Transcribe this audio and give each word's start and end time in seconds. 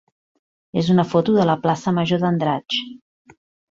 és 0.83 0.89
una 0.93 1.05
foto 1.11 1.37
de 1.37 1.47
la 1.51 1.59
plaça 1.69 1.97
major 2.01 2.27
d'Andratx. 2.27 2.85